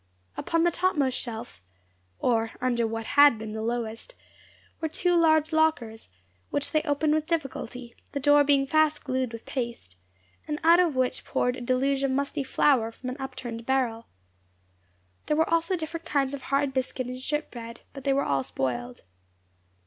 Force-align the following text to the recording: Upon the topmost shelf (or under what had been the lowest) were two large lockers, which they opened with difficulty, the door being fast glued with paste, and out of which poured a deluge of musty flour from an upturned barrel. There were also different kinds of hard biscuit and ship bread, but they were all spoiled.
Upon 0.35 0.63
the 0.63 0.71
topmost 0.71 1.15
shelf 1.15 1.61
(or 2.17 2.53
under 2.59 2.87
what 2.87 3.05
had 3.05 3.37
been 3.37 3.51
the 3.53 3.61
lowest) 3.61 4.15
were 4.79 4.87
two 4.89 5.13
large 5.15 5.53
lockers, 5.53 6.09
which 6.49 6.71
they 6.71 6.81
opened 6.81 7.13
with 7.13 7.27
difficulty, 7.27 7.95
the 8.11 8.19
door 8.19 8.43
being 8.43 8.65
fast 8.65 9.03
glued 9.03 9.31
with 9.31 9.45
paste, 9.45 9.97
and 10.47 10.59
out 10.63 10.79
of 10.79 10.95
which 10.95 11.23
poured 11.23 11.55
a 11.55 11.61
deluge 11.61 12.01
of 12.01 12.09
musty 12.09 12.43
flour 12.43 12.91
from 12.91 13.09
an 13.11 13.17
upturned 13.19 13.67
barrel. 13.67 14.07
There 15.27 15.37
were 15.37 15.47
also 15.53 15.75
different 15.77 16.07
kinds 16.07 16.33
of 16.33 16.41
hard 16.41 16.73
biscuit 16.73 17.05
and 17.05 17.19
ship 17.19 17.51
bread, 17.51 17.81
but 17.93 18.03
they 18.03 18.11
were 18.11 18.25
all 18.25 18.41
spoiled. 18.41 19.01